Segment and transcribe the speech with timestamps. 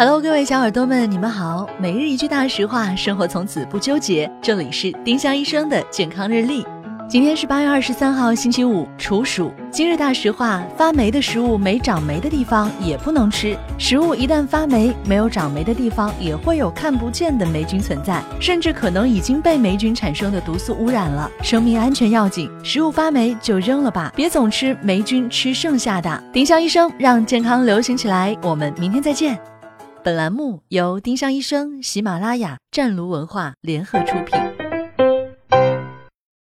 [0.00, 1.68] Hello，各位小耳朵们，你们好。
[1.78, 4.32] 每日一句大实话，生活从此不纠结。
[4.40, 6.66] 这里是丁香医生的健康日历。
[7.06, 9.52] 今天是八月二十三号，星期五，处暑。
[9.70, 13.54] 今日大实话：发霉的食物，没长霉的地方也不能吃。
[13.76, 21.30] 食物一旦发霉，没有长霉的地方也会有看不见的霉菌存在，甚至可能已经被霉菌产生的毒素污染了。
[21.42, 26.24] 生命安全要紧，食物发霉就扔了吧，别总吃霉菌吃剩下的。
[26.32, 29.38] 丁香医生让健康流行起来，我们明天再见。
[30.02, 34.69] 本栏目由丁香医生、喜马拉雅、湛庐文化联合出品。